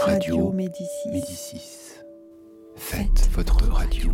[0.00, 1.08] Radio Médicis.
[1.10, 1.94] Médicis.
[2.76, 4.10] Faites votre radio.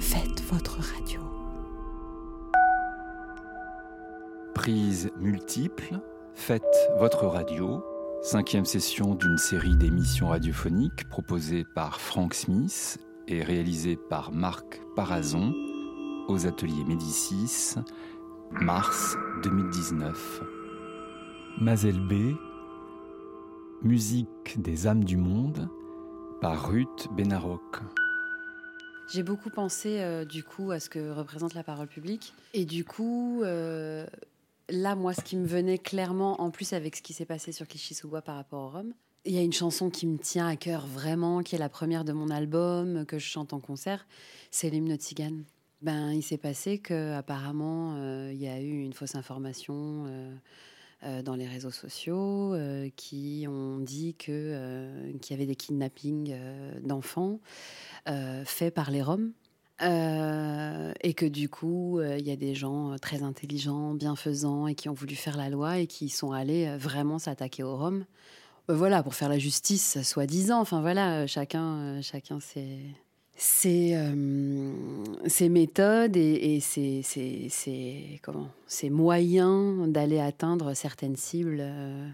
[0.00, 1.20] Faites votre radio.
[4.54, 5.98] Prise multiple.
[6.34, 6.62] Faites
[6.98, 7.82] votre radio.
[8.22, 12.98] Cinquième session d'une série d'émissions radiophoniques proposée par Frank Smith
[13.28, 15.52] et réalisée par Marc Parazon
[16.28, 17.74] aux ateliers Médicis,
[18.52, 20.42] mars 2019.
[21.60, 22.36] Mazel B,
[23.82, 25.70] Musique des âmes du monde
[26.42, 27.78] par Ruth Benaroc.
[29.10, 32.34] J'ai beaucoup pensé euh, du coup à ce que représente la parole publique.
[32.52, 34.06] Et du coup, euh,
[34.68, 37.66] là, moi, ce qui me venait clairement, en plus avec ce qui s'est passé sur
[37.66, 38.92] Kishizuba par rapport au Rhum,
[39.24, 42.04] il y a une chanson qui me tient à cœur vraiment, qui est la première
[42.04, 44.06] de mon album, que je chante en concert,
[44.50, 45.44] c'est l'hymne tzigane.
[45.80, 50.04] Ben, il s'est passé que apparemment, euh, il y a eu une fausse information
[51.02, 56.32] dans les réseaux sociaux euh, qui ont dit que euh, qu'il y avait des kidnappings
[56.32, 57.40] euh, d'enfants
[58.08, 59.32] euh, faits par les Roms.
[59.82, 64.66] Euh, et que du coup, euh, il y a des gens euh, très intelligents, bienfaisants
[64.66, 67.76] et qui ont voulu faire la loi et qui sont allés euh, vraiment s'attaquer aux
[67.76, 68.04] Roms.
[68.68, 70.60] Euh, voilà, pour faire la justice, soi-disant.
[70.60, 72.40] Enfin voilà, euh, chacun, euh, chacun
[73.64, 74.72] euh,
[75.26, 78.20] ses méthodes et, ses
[78.90, 82.08] moyens d'aller atteindre certaines cibles euh,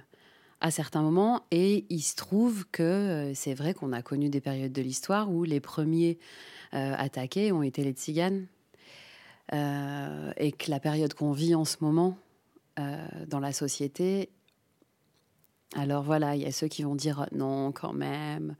[0.60, 1.42] à certains moments.
[1.50, 5.30] Et il se trouve que euh, c'est vrai qu'on a connu des périodes de l'histoire
[5.30, 6.18] où les premiers
[6.72, 8.46] attaqués ont été les tziganes.
[9.52, 12.18] Et que la période qu'on vit en ce moment
[12.76, 14.28] dans la société,
[15.74, 18.54] alors voilà, il y a ceux qui vont dire non, quand même,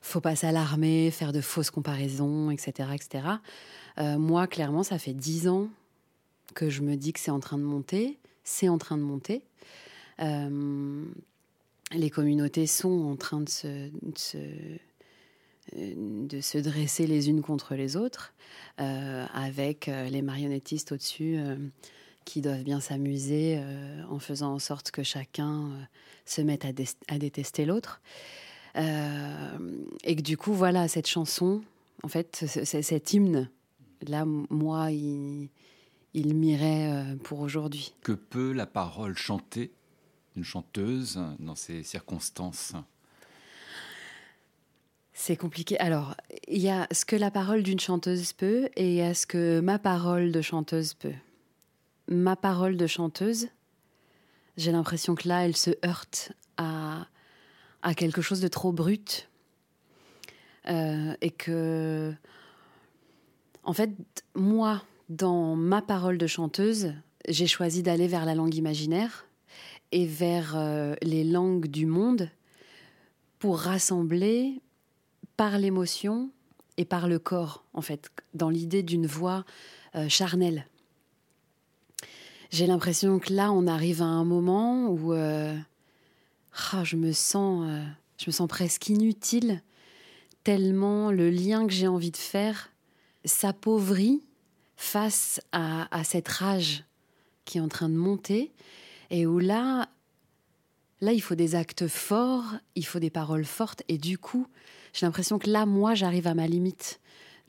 [0.00, 2.90] faut pas s'alarmer, faire de fausses comparaisons, etc.
[2.94, 3.26] etc.
[3.98, 5.68] Euh, moi, clairement, ça fait dix ans
[6.54, 9.42] que je me dis que c'est en train de monter, c'est en train de monter.
[10.20, 11.04] Euh,
[11.92, 14.38] les communautés sont en train de se, de se,
[15.76, 18.34] euh, dresser les unes contre les autres,
[18.80, 21.56] euh, avec euh, les marionnettistes au-dessus euh,
[22.24, 25.82] qui doivent bien s'amuser euh, en faisant en sorte que chacun euh,
[26.24, 28.00] se mette à, dé- à détester l'autre.
[28.76, 29.58] Euh,
[30.04, 31.62] et que du coup, voilà, cette chanson,
[32.02, 33.50] en fait, cet hymne,
[34.06, 35.48] là, moi, il,
[36.14, 37.92] il m'irait pour aujourd'hui.
[38.02, 39.70] Que peut la parole chanter
[40.36, 42.72] une chanteuse dans ces circonstances?
[45.12, 45.78] C'est compliqué.
[45.78, 46.16] Alors,
[46.48, 49.26] il y a ce que la parole d'une chanteuse peut et il y a ce
[49.26, 51.12] que ma parole de chanteuse peut.
[52.12, 53.48] Ma parole de chanteuse,
[54.58, 57.06] j'ai l'impression que là, elle se heurte à,
[57.80, 59.30] à quelque chose de trop brut.
[60.68, 62.12] Euh, et que,
[63.64, 63.90] en fait,
[64.34, 66.92] moi, dans ma parole de chanteuse,
[67.28, 69.26] j'ai choisi d'aller vers la langue imaginaire
[69.90, 72.28] et vers euh, les langues du monde
[73.38, 74.60] pour rassembler
[75.38, 76.30] par l'émotion
[76.76, 79.46] et par le corps, en fait, dans l'idée d'une voix
[79.94, 80.66] euh, charnelle.
[82.52, 85.56] J'ai l'impression que là, on arrive à un moment où euh,
[86.72, 87.82] ah, je me sens, euh,
[88.18, 89.62] je me sens presque inutile,
[90.44, 92.70] tellement le lien que j'ai envie de faire
[93.24, 94.22] s'appauvrit
[94.76, 96.84] face à, à cette rage
[97.46, 98.52] qui est en train de monter,
[99.08, 99.88] et où là,
[101.00, 104.46] là, il faut des actes forts, il faut des paroles fortes, et du coup,
[104.92, 107.00] j'ai l'impression que là, moi, j'arrive à ma limite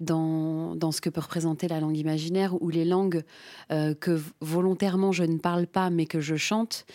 [0.03, 3.23] dans, ce que peut représenter la langue imaginaire ou les langues
[3.71, 6.85] euh, que volontairement je ne parle pas mais que je chante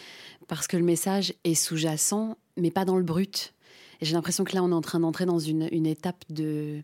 [0.46, 3.54] parce que le message est sous-jacent mais pas dans le brut.
[4.00, 6.82] J'ai l'impression que là, on est en train d'entrer dans une, étape de,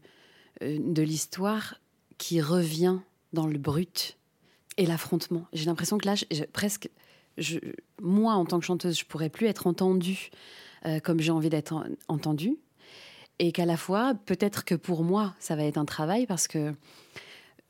[0.62, 1.80] euh, de l'histoire
[2.18, 2.98] qui revient
[3.32, 4.18] dans le brut
[4.76, 5.46] et l'affrontement.
[5.52, 6.14] J'ai l'impression que là,
[6.52, 6.91] presque,
[8.02, 10.30] moi, en tant que chanteuse, je pourrais plus être entendue
[10.86, 12.56] euh, comme j'ai envie d'être en- entendue
[13.39, 16.75] et qu'à la fois, peut-être que pour moi, ça va être un travail parce que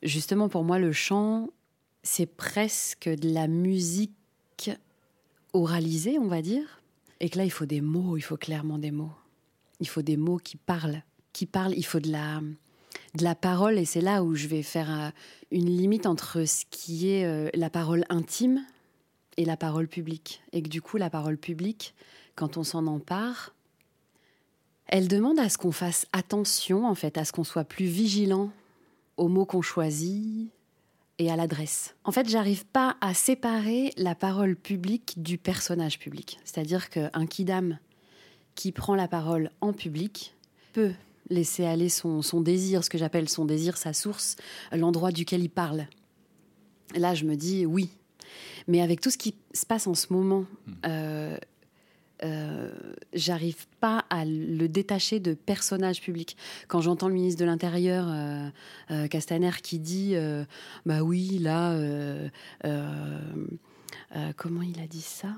[0.03, 1.49] justement, pour moi, le chant,
[2.03, 4.71] c'est presque de la musique
[5.53, 6.81] oralisée, on va dire.
[7.21, 9.13] Et que là, il faut des mots, il faut clairement des mots.
[9.81, 11.03] Il faut des mots qui parlent,
[11.33, 11.75] qui parlent.
[11.77, 12.41] Il faut de la,
[13.15, 15.11] de la parole, et c'est là où je vais faire euh,
[15.51, 18.65] une limite entre ce qui est euh, la parole intime
[19.37, 20.43] et la parole publique.
[20.53, 21.95] Et que du coup, la parole publique,
[22.35, 23.55] quand on s'en empare,
[24.87, 28.51] elle demande à ce qu'on fasse attention, en fait, à ce qu'on soit plus vigilant
[29.17, 30.51] aux mots qu'on choisit
[31.19, 31.95] et à l'adresse.
[32.05, 36.39] En fait, j'arrive pas à séparer la parole publique du personnage public.
[36.45, 37.79] C'est-à-dire qu'un kidam
[38.55, 40.35] qui prend la parole en public
[40.73, 40.93] peut
[41.31, 44.37] laisser aller son, son désir, ce que j'appelle son désir, sa source,
[44.73, 45.87] l'endroit duquel il parle.
[46.95, 47.91] Là, je me dis oui.
[48.67, 50.45] Mais avec tout ce qui se passe en ce moment,
[50.87, 51.37] euh,
[52.23, 52.71] euh,
[53.13, 56.37] j'arrive pas à le détacher de personnage public.
[56.69, 58.49] Quand j'entends le ministre de l'Intérieur, euh,
[58.91, 60.15] euh, Castaner, qui dit
[60.87, 61.79] Bah oui, là,
[64.37, 65.35] comment il a dit ça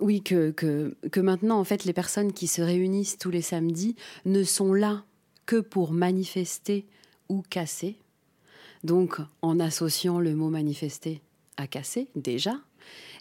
[0.00, 3.96] oui, que, que, que, maintenant, en fait, les personnes qui se réunissent tous les samedis
[4.26, 5.04] ne sont là
[5.44, 6.86] que pour manifester
[7.28, 7.98] ou casser.
[8.84, 11.20] Donc, en associant le mot manifester
[11.56, 12.54] à casser, déjà,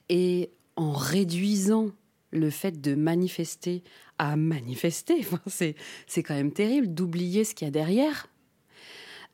[0.09, 1.89] et en réduisant
[2.31, 3.83] le fait de manifester
[4.17, 8.29] à manifester, c'est quand même terrible d'oublier ce qu'il y a derrière,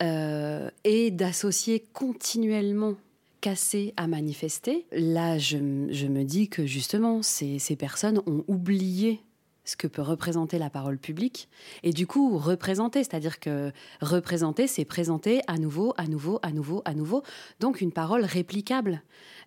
[0.02, 2.96] euh, et d'associer continuellement
[3.42, 4.86] casser à manifester.
[4.92, 9.20] Là, je, me dis que justement, ces personnes ont oublié
[9.66, 11.50] ce que peut représenter la parole publique.
[11.84, 13.72] Et du coup, représenter, c'est-à-dire que
[14.02, 17.24] représenter, c'est présenter à nouveau, à nouveau, à nouveau, à nouveau.
[17.60, 19.02] Donc une parole réplicable.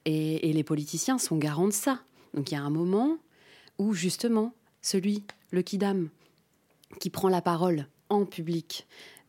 [0.05, 2.01] Et, les politiciens sont garants de ça.
[2.35, 3.19] Donc il y a un moment
[3.79, 6.09] où justement, celui, le kidam,
[7.01, 8.87] qui prend la parole en public,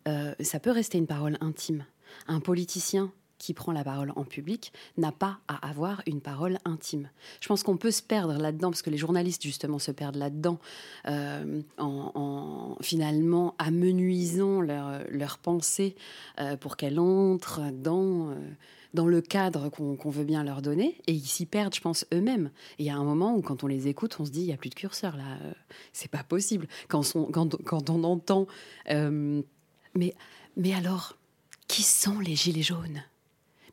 [0.07, 1.86] euh, ça peut rester une parole intime.
[2.28, 7.10] Un politicien qui prend la parole en public n'a pas à avoir une parole intime.
[7.39, 10.60] Je pense qu'on peut se perdre là-dedans, parce que les journalistes justement se perdent là-dedans,
[11.07, 15.95] euh, en, finalement amenuisant leur, leur pensée
[16.39, 18.36] euh, pour qu'elle entre dans, euh,
[18.94, 22.50] dans le cadre qu'on veut bien leur donner, et ils s'y perdent, je pense, eux-mêmes.
[22.80, 24.48] Et il y a un moment où quand on les écoute, on se dit, il
[24.48, 25.38] n'y a plus de curseur là,
[25.94, 26.68] c'est pas possible.
[26.88, 28.48] Quand on, quand, on entend...
[28.88, 30.16] mais,
[30.56, 31.18] mais alors,
[31.68, 33.04] qui sont les gilets jaunes?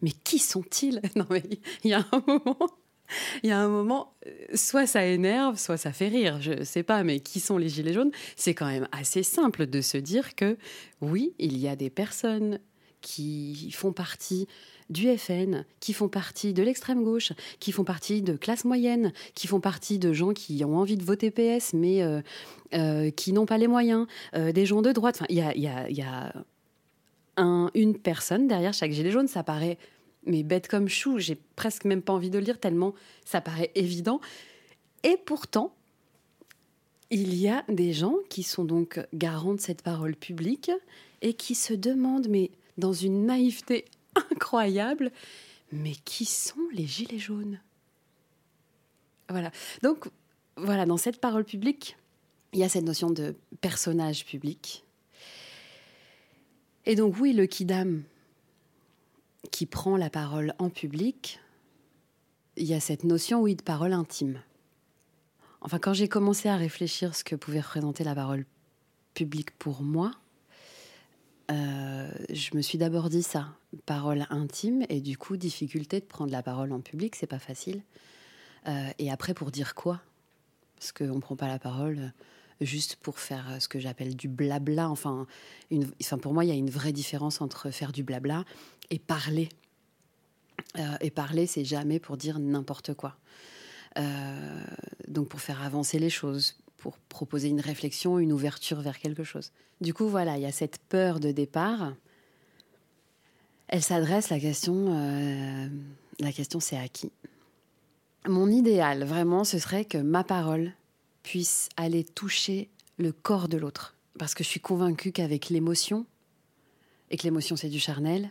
[0.02, 1.42] Mais qui sont-ils Non, mais
[1.84, 2.58] il y a un moment.
[3.42, 6.40] Il y a un moment, euh, soit ça énerve, soit ça fait rire.
[6.40, 8.10] Je ne sais pas, mais qui sont les Gilets jaunes?
[8.36, 10.56] C'est quand même assez simple de se dire que
[11.00, 12.60] oui, il y a des personnes
[13.00, 14.48] qui font partie
[14.88, 19.46] du FN, qui font partie de l'extrême gauche, qui font partie de classe moyenne, qui
[19.46, 22.22] font partie de gens qui ont envie de voter PS, mais euh,
[22.72, 25.16] euh, qui n'ont pas les moyens, des gens de droite.
[25.16, 25.54] Enfin, il y a,
[25.90, 26.32] y a
[27.36, 29.28] un, une personne derrière chaque gilet jaune.
[29.28, 29.78] Ça paraît
[30.26, 32.94] mais bête comme chou, j'ai presque même pas envie de lire tellement
[33.24, 34.20] ça paraît évident.
[35.02, 35.74] Et pourtant,
[37.10, 40.70] il y a des gens qui sont donc garants de cette parole publique
[41.20, 43.84] et qui se demandent, mais dans une naïveté
[44.30, 45.12] incroyable,
[45.72, 47.60] mais qui sont les gilets jaunes?
[49.28, 49.50] Voilà.
[49.82, 50.06] Donc,
[50.56, 51.96] voilà, dans cette parole publique,
[52.52, 54.84] il y a cette notion de personnage public.
[56.86, 58.02] Et donc, oui, le kidam,
[59.50, 61.40] qui prend la parole en public,
[62.56, 64.40] il y a cette notion, oui, de parole intime.
[65.60, 68.44] Enfin, quand j'ai commencé à réfléchir ce que pouvait représenter la parole
[69.14, 70.10] publique pour moi,
[71.50, 73.48] euh, je me suis d'abord dit ça,
[73.86, 77.82] parole intime, et du coup, difficulté de prendre la parole en public, c'est pas facile.
[78.68, 80.00] Euh, et après, pour dire quoi?
[80.76, 82.12] Parce qu'on ne prend pas la parole
[82.60, 84.88] juste pour faire ce que j'appelle du blabla.
[84.88, 85.26] Enfin,
[86.00, 88.44] enfin, pour moi, il y a une vraie différence entre faire du blabla
[88.90, 89.48] et parler.
[90.78, 93.16] Euh, et parler, c'est jamais pour dire n'importe quoi.
[93.98, 94.64] Euh,
[95.06, 99.52] donc pour faire avancer les choses, pour proposer une réflexion, une ouverture vers quelque chose.
[99.80, 101.94] Du coup, voilà, il y a cette peur de départ.
[103.68, 104.74] Elle s'adresse la question.
[104.88, 105.68] Euh,
[106.20, 107.12] la question, c'est à qui?
[108.26, 110.72] Mon idéal, vraiment, ce serait que ma parole
[111.24, 116.06] puisse aller toucher le corps de l'autre, parce que je suis convaincue qu'avec l'émotion,
[117.10, 118.30] et que l'émotion c'est du charnel,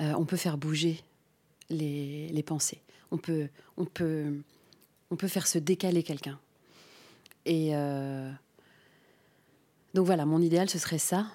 [0.00, 1.02] euh, on peut faire bouger
[1.70, 2.80] les, pensées.
[3.10, 3.48] On peut,
[5.26, 6.38] faire se décaler quelqu'un.
[7.44, 8.30] Et euh,
[9.94, 11.26] donc voilà, mon idéal, ce serait ça.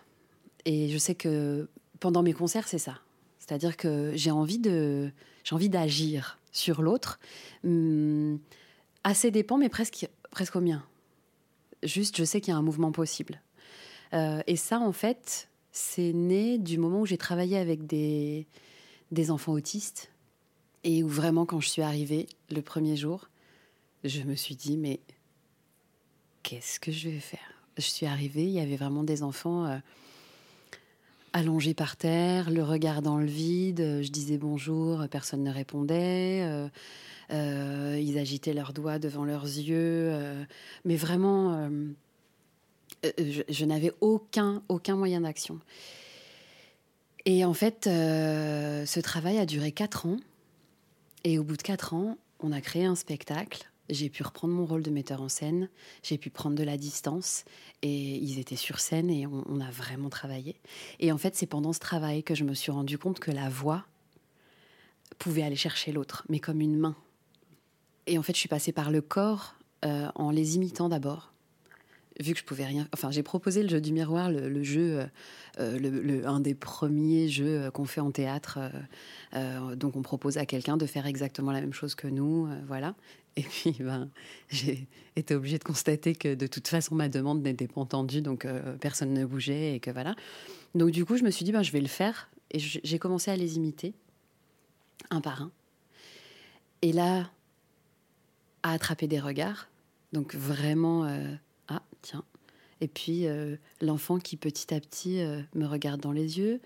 [0.65, 1.67] Et je sais que
[1.99, 2.99] pendant mes concerts, c'est ça.
[3.39, 7.19] C'est-à-dire que j'ai envie d'agir sur l'autre,
[7.63, 8.39] hum,
[9.03, 10.07] à ses dépens, mais presque
[10.53, 10.83] au mien.
[11.83, 13.41] Juste, je sais qu'il y a un mouvement possible.
[14.13, 18.47] Euh, et ça, en fait, c'est né du moment où j'ai travaillé avec des,
[19.11, 20.11] des enfants autistes
[20.83, 23.29] et où vraiment, quand je suis arrivée le premier jour,
[24.03, 24.99] je me suis dit, mais
[26.43, 27.39] qu'est-ce que je vais faire?
[27.77, 29.77] Je suis arrivée, il y avait vraiment des enfants euh,
[31.33, 34.01] allongés par terre, le regard dans le vide.
[34.01, 36.43] Je disais bonjour, personne ne répondait.
[36.43, 36.67] Euh,
[37.31, 40.13] euh, ils agitaient leurs doigts devant leurs yeux.
[40.85, 41.69] mais vraiment
[43.05, 45.59] euh, je, n'avais aucun, aucun moyen d'action.
[47.25, 50.17] Et en fait, euh, ce travail a duré quatre ans.
[51.23, 53.67] Et au bout de quatre ans, on a créé un spectacle.
[53.89, 55.69] J'ai pu reprendre mon rôle de metteur en scène.
[56.01, 57.43] J'ai pu prendre de la distance.
[57.81, 60.55] Et ils étaient sur scène et on a vraiment travaillé.
[60.99, 63.49] Et en fait, c'est pendant ce travail que je me suis rendu compte que la
[63.49, 63.85] voix
[65.17, 66.95] pouvait aller chercher l'autre, mais comme une main.
[68.11, 71.31] Et en fait, je suis passée par le corps euh, en les imitant d'abord.
[72.19, 72.85] Vu que je pouvais rien.
[72.93, 75.05] Enfin, j'ai proposé le jeu du miroir, le, jeu, euh,
[75.59, 78.59] euh, le, un des premiers jeux qu'on fait en théâtre.
[79.77, 82.49] donc, on propose à quelqu'un de faire exactement la même chose que nous.
[82.67, 82.95] voilà.
[83.37, 84.09] Et puis, ben,
[84.49, 88.45] j'ai été obligée de constater que de toute façon, ma demande n'était pas entendue, donc
[88.81, 90.15] personne ne bougeait et que voilà.
[90.75, 92.29] Donc, du coup, je me suis dit, ben, je vais le faire.
[92.51, 93.93] Et j'ai commencé à les imiter,
[95.09, 95.51] un par un.
[96.81, 97.31] Et là,
[98.63, 99.67] à attraper des regards.
[100.13, 101.33] Donc vraiment, euh,
[101.67, 102.23] ah tiens.
[102.81, 106.59] Et puis euh, l'enfant qui petit à petit euh, me regarde dans les yeux,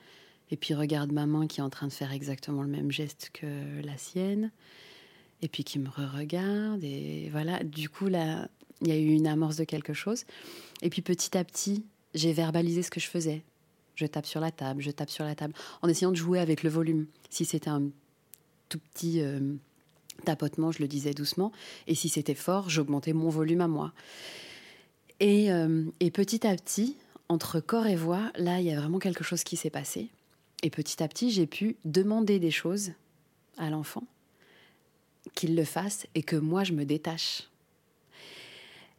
[0.52, 3.32] et puis regarde ma main qui est en train de faire exactement le même geste
[3.34, 4.52] que la sienne,
[5.42, 6.84] et puis qui me re-regarde.
[6.84, 8.48] Et voilà, du coup là,
[8.82, 10.25] il y a eu une amorce de quelque chose.
[10.82, 13.44] Et puis petit à petit, j'ai verbalisé ce que je faisais.
[13.96, 16.64] Je tape sur la table, je tape sur la table, en essayant de jouer avec
[16.64, 17.08] le volume.
[17.30, 17.84] Si c'était un
[18.68, 19.22] tout petit
[20.24, 21.52] tapotement, je le disais doucement.
[21.88, 23.94] Et si c'était fort, j'augmentais mon volume à moi.
[25.20, 26.98] Et, euh, et, petit à petit,
[27.30, 30.10] entre corps et voix, là, il y a vraiment quelque chose qui s'est passé.
[30.64, 32.92] Et petit à petit, j'ai pu demander des choses
[33.58, 34.04] à l'enfant,
[35.34, 37.50] qu'il le fasse et que moi, je me détache.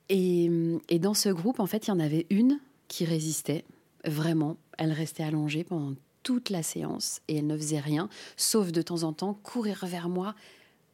[0.09, 0.51] Et,
[0.89, 3.65] et dans ce groupe, en fait, il y en avait une qui résistait,
[4.05, 4.57] vraiment.
[4.79, 9.05] Elle restait allongée pendant toute la séance et elle ne faisait rien, sauf de temps
[9.05, 10.35] en temps courir vers moi,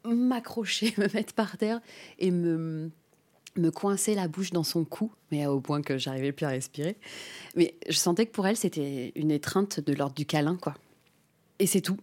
[0.05, 1.81] m'accrocher, me mettre par terre
[2.19, 2.91] et me,
[3.57, 6.97] me coincer la bouche dans son cou, mais au point que j'arrivais plus à respirer.
[7.57, 10.75] Mais je sentais que pour elle, c'était une étreinte de l'ordre du câlin, quoi.
[11.59, 11.99] Et c'est tout.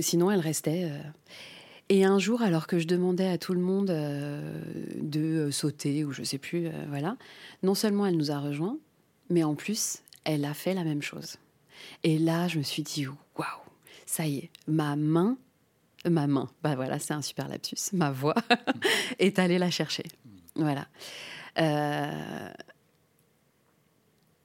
[0.00, 0.90] Sinon, elle restait.
[0.90, 0.98] Euh.
[1.90, 4.60] Et un jour, alors que je demandais à tout le monde euh,
[5.00, 7.16] de euh, sauter, ou je sais plus, voilà,
[7.62, 8.78] non seulement elle nous a rejoints,
[9.28, 11.36] mais en plus, elle a fait la même chose.
[12.02, 13.46] Et là, je me suis dit, waouh,
[14.06, 15.36] ça y est, ma main
[16.08, 18.34] ma main, bah voilà, c'est un super lapsus, ma voix
[19.18, 20.04] est allée la chercher.
[20.56, 20.86] Voilà.
[21.58, 22.50] Euh,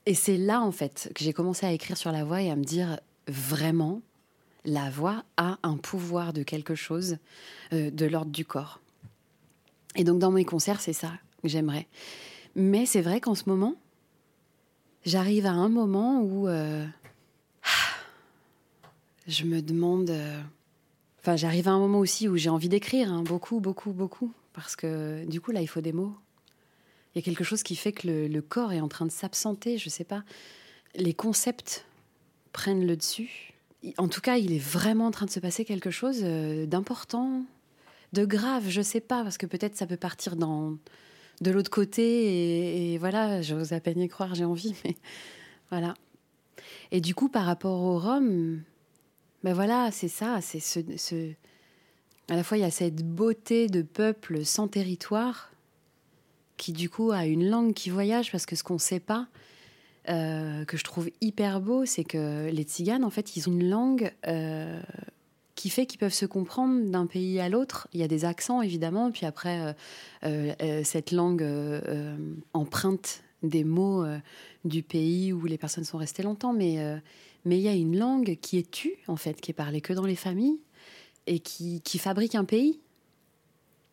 [0.06, 2.56] et c'est là, en fait, que j'ai commencé à écrire sur la voix et à
[2.56, 4.02] me dire vraiment,
[4.66, 7.18] la voix a un pouvoir de quelque chose
[7.74, 8.80] euh, de l'ordre du corps.
[9.96, 11.12] Et donc, dans mes concerts, c'est ça
[11.42, 11.88] que j'aimerais.
[12.56, 13.76] Mais c'est vrai qu'en ce moment,
[15.06, 16.86] j'arrive à un moment où euh,
[19.28, 20.12] je me demande
[21.22, 24.76] Enfin, j'arrive à un moment aussi où j'ai envie d'écrire, hein, beaucoup, beaucoup, beaucoup, parce
[24.76, 26.14] que du coup, là, il faut des mots.
[27.14, 29.78] Il y a quelque chose qui fait que le, corps est en train de s'absenter,
[29.78, 30.24] je sais pas.
[30.96, 31.86] Les concepts
[32.54, 33.54] prennent le dessus.
[33.98, 37.44] En tout cas, il est vraiment en train de se passer quelque chose euh, d'important,
[38.14, 40.78] de grave, je sais pas, parce que peut-être ça peut partir dans
[41.42, 44.96] de l'autre côté, et, et voilà, j'ose à peine y croire, j'ai envie, mais
[45.70, 45.94] voilà.
[46.92, 48.62] Et du coup, par rapport au Rhum,
[49.44, 51.32] ben voilà, c'est ça, c'est ce,
[52.30, 55.52] À la fois, il y a cette beauté de peuple sans territoire
[56.58, 59.28] qui, du coup, a une langue qui voyage parce que ce qu'on ne sait pas,
[60.10, 63.70] euh, que je trouve hyper beau, c'est que les tziganes, en fait, ils ont une
[63.70, 64.82] langue euh,
[65.56, 67.88] qui fait qu'ils peuvent se comprendre d'un pays à l'autre.
[67.94, 69.76] Il y a des accents, évidemment, puis après,
[70.26, 71.48] euh, cette langue
[72.54, 74.04] emprunte des mots
[74.66, 76.78] du pays où les personnes sont restées longtemps, mais
[77.46, 79.94] mais il y a une langue qui est tue, en fait, qui est parlée que
[79.94, 80.60] dans les familles,
[81.28, 82.80] et qui, qui fabrique un pays.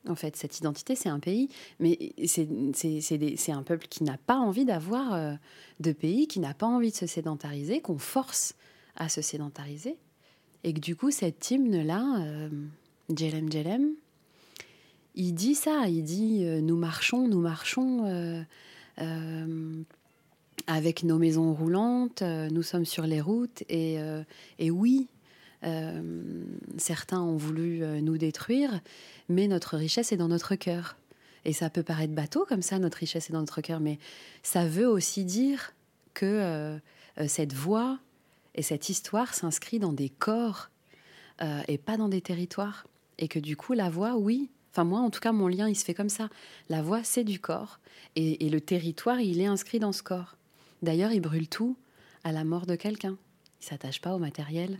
[0.08, 1.48] En fait, cette identité, c'est un pays,
[1.80, 5.34] mais c'est un peuple qui n'a pas envie d'avoir euh,
[5.80, 8.54] de pays, qui n'a pas envie de se sédentariser, qu'on force
[8.94, 9.96] à se sédentariser.
[10.64, 12.48] Et que du coup, cet hymne-là, euh,
[13.14, 13.94] Djelem Djelem,
[15.14, 18.44] il dit ça, il dit euh, nous marchons, nous marchons
[20.66, 24.22] avec nos maisons roulantes, euh, nous sommes sur les routes et, euh,
[24.60, 25.08] oui,
[25.64, 26.44] euh,
[26.76, 28.80] certains ont voulu nous détruire,
[29.28, 30.96] mais notre richesse est dans notre cœur.
[31.44, 33.98] Et ça peut paraître bateau comme ça, notre richesse est dans notre cœur, mais
[34.42, 35.74] ça veut aussi dire
[36.12, 36.78] que
[37.28, 38.00] cette voix
[38.56, 40.70] et cette histoire s'inscrit dans des corps
[41.68, 42.88] et pas dans des territoires.
[43.18, 45.74] Et que du coup, la voix, oui, Enfin, moi, en tout cas, mon lien, il
[45.74, 46.28] se fait comme ça.
[46.68, 47.80] La voix, c'est du corps.
[48.14, 50.36] Et, et, le territoire, il est inscrit dans ce corps.
[50.82, 51.76] D'ailleurs, il brûle tout
[52.24, 53.16] à la mort de quelqu'un.
[53.60, 54.78] Il s'attache pas au matériel.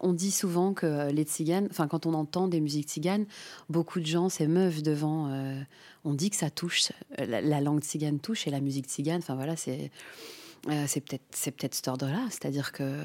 [0.00, 3.24] On dit souvent que les tziganes, enfin quand on entend des musiques tziganes,
[3.68, 5.28] beaucoup de gens s'émeuvent devant.
[5.28, 5.62] Euh,
[6.04, 9.18] on dit que ça touche, la, langue tzigane touche et la musique tzigane.
[9.18, 9.92] Enfin voilà, c'est
[10.68, 13.00] euh, c'est peut-être c'est peut-être cet ordre-là, c'est-à-dire que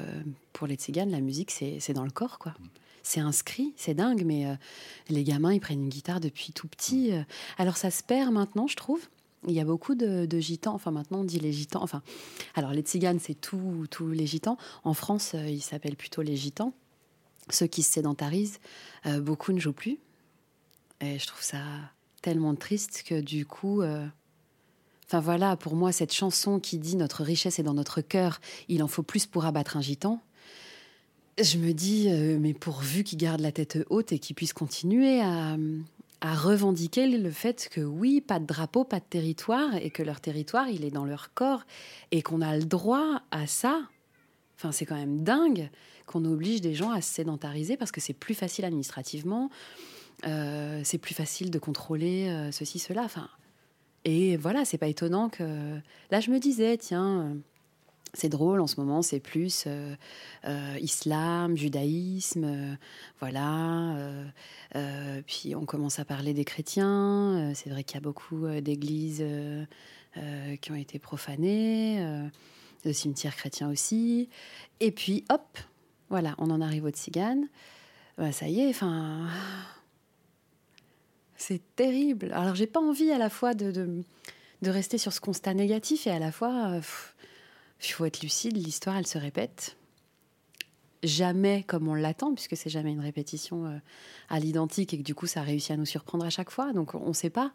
[0.52, 2.54] pour les tziganes, la musique c'est dans le corps quoi.
[3.04, 4.54] C'est inscrit, c'est dingue, mais euh,
[5.08, 7.12] les gamins ils prennent une guitare depuis tout petit.
[7.58, 9.00] alors ça se perd maintenant, je trouve.
[9.46, 12.02] Il y a beaucoup de, gitans, enfin maintenant on dit les gitans, enfin,
[12.54, 14.56] alors les tziganes c'est tous les gitans.
[14.84, 16.72] En France, euh, ils s'appellent plutôt les gitans.
[17.50, 18.58] ceux qui se sédentarisent,
[19.06, 19.98] euh, beaucoup ne jouent plus.
[21.00, 21.62] Et je trouve ça
[22.20, 24.04] tellement triste que du coup, euh,
[25.06, 28.82] enfin voilà, pour moi, cette chanson qui dit notre richesse est dans notre cœur, il
[28.82, 30.20] en faut plus pour abattre un gitan.
[31.40, 32.08] Je me dis,
[32.40, 35.56] mais pourvu qu'ils gardent la tête haute et qu'ils puissent continuer à,
[36.20, 40.20] à revendiquer le fait que oui, pas de drapeau, pas de territoire, et que leur
[40.20, 41.64] territoire, il est dans leur corps,
[42.10, 43.82] et qu'on a le droit à ça.
[44.56, 45.70] Enfin, c'est quand même dingue
[46.06, 49.50] qu'on oblige des gens à se sédentariser parce que c'est plus facile administrativement,
[50.26, 53.02] euh, c'est plus facile de contrôler euh, ceci, cela.
[53.02, 53.28] Enfin,
[54.04, 55.78] et voilà, c'est pas étonnant que.
[56.10, 57.36] Là, je me disais, tiens.
[58.14, 59.94] C'est drôle en ce moment, c'est plus euh,
[60.44, 62.74] euh, islam, judaïsme, euh,
[63.20, 63.96] voilà.
[65.26, 67.52] puis on commence à parler des chrétiens.
[67.54, 69.24] c'est vrai qu'il y a beaucoup d'églises
[70.60, 72.28] qui ont été profanées,
[72.84, 74.28] de cimetières chrétiens aussi.
[74.80, 75.58] Et puis hop,
[76.10, 77.48] voilà, on en arrive aux tziganes.
[78.16, 79.28] Bah, ça y est, enfin,
[81.36, 82.32] c'est terrible.
[82.32, 84.02] Alors j'ai pas envie à la fois de,
[84.62, 86.80] rester sur ce constat négatif et à la fois,
[87.82, 88.56] il faut être lucide.
[88.56, 89.76] L'histoire, elle se répète
[91.02, 93.78] jamais comme on l'attend, puisque c'est jamais une répétition euh,
[94.28, 96.72] à l'identique et que du coup ça réussit à nous surprendre à chaque fois.
[96.72, 97.52] Donc on ne sait pas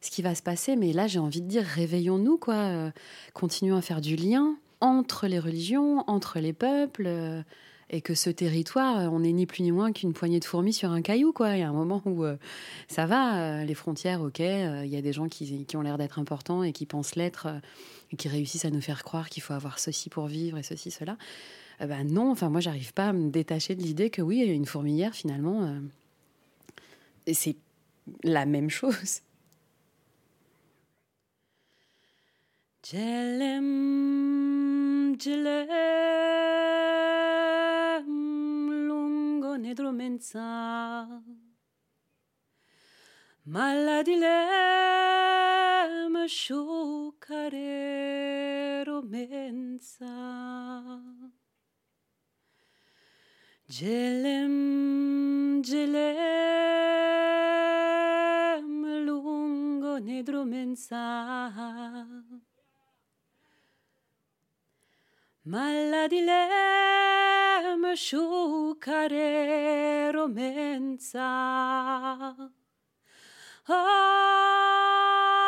[0.00, 2.54] ce qui va se passer, mais là j'ai envie de dire réveillons-nous, quoi.
[2.54, 2.90] Euh,
[3.34, 7.42] continuons à faire du lien entre les religions, entre les peuples, euh,
[7.90, 10.72] et que ce territoire, euh, on n'est ni plus ni moins qu'une poignée de fourmis
[10.72, 11.56] sur un caillou, quoi.
[11.56, 12.36] Il y a un moment où euh,
[12.88, 16.20] ça va, euh, les frontières, ok, il y a des gens qui, ont l'air d'être
[16.20, 17.48] importants et qui pensent l'être,
[18.12, 20.90] et qui réussissent à nous faire croire qu'il faut avoir ceci pour vivre et ceci,
[20.92, 21.18] cela.
[21.80, 25.14] Ben non, enfin moi j'arrive pas à me détacher de l'idée que oui, une fourmilière
[25.14, 25.80] finalement,
[27.32, 27.56] c'est
[28.22, 29.22] la même chose.
[32.82, 33.60] Gelem,
[35.18, 36.59] gelem,
[39.70, 41.22] Mala
[43.42, 44.28] Maladile
[46.08, 46.24] mă
[47.18, 50.06] care romența.
[53.68, 54.52] Gelem,
[55.62, 56.24] gelem,
[59.04, 61.52] lungo nedromența.
[65.46, 66.50] Maladilem
[67.96, 68.76] shu
[70.12, 71.30] romenza.
[73.66, 75.39] Oh,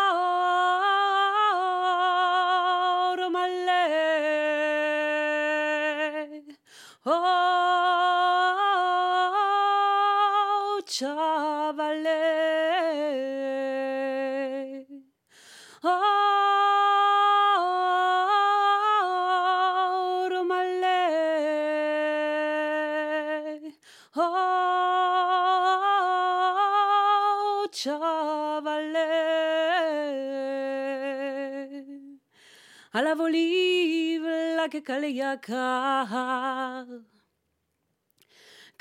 [32.92, 34.22] עליו עוליב
[34.58, 36.84] לקקל יקר.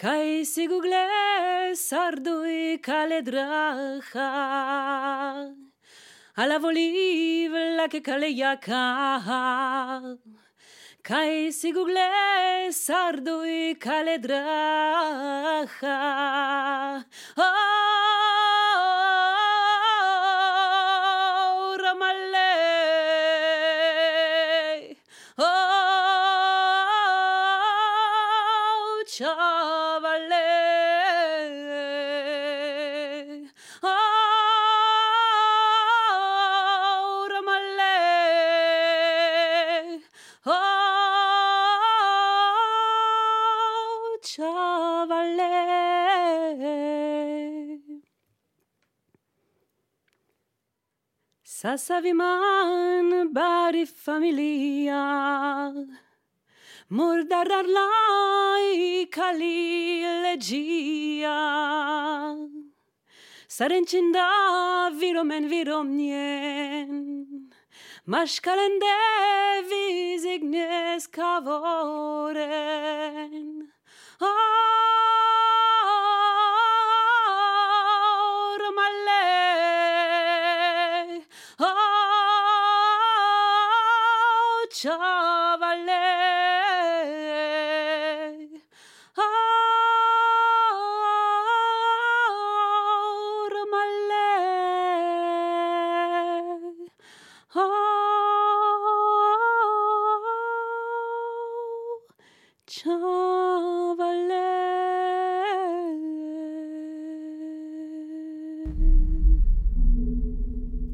[0.01, 4.29] Kai si gugle sardui kale draha
[6.37, 10.17] Ala voliv la ke kale yaka
[11.03, 12.09] Kai si gugle
[12.71, 15.97] sardui kale draha
[17.37, 18.30] Oh
[29.21, 30.41] Shavaleh.
[51.61, 55.03] Sasaviman bari familia.
[56.91, 59.31] Murdar laika
[60.23, 61.37] legija
[63.47, 64.27] Sarenčinda
[64.99, 66.91] viromen viromnjen
[68.05, 68.97] Maškalende
[69.71, 72.51] vizignes kavoren
[74.19, 74.90] Ah!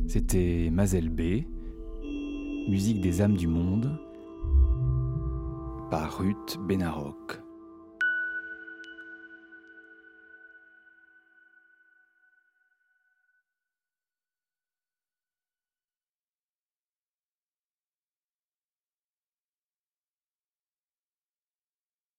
[0.07, 1.43] C'était Mazel B,
[2.69, 3.99] musique des âmes du monde,
[5.91, 7.41] par Ruth Benaroc.